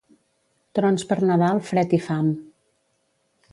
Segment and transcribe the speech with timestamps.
[0.77, 2.33] Trons per Nadal, fred i fam.